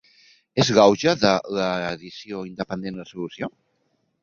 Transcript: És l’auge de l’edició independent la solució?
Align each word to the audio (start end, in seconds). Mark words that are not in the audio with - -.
És 0.63 0.71
l’auge 0.77 1.13
de 1.25 1.33
l’edició 1.59 2.41
independent 2.51 3.01
la 3.03 3.09
solució? 3.13 3.53